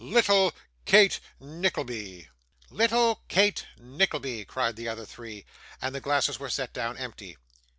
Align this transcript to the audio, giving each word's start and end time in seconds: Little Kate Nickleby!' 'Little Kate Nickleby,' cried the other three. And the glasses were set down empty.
Little 0.03 0.51
Kate 0.85 1.19
Nickleby!' 1.39 2.27
'Little 2.71 3.21
Kate 3.27 3.67
Nickleby,' 3.77 4.45
cried 4.45 4.75
the 4.75 4.87
other 4.87 5.05
three. 5.05 5.45
And 5.79 5.93
the 5.93 6.01
glasses 6.01 6.39
were 6.39 6.49
set 6.49 6.73
down 6.73 6.97
empty. 6.97 7.37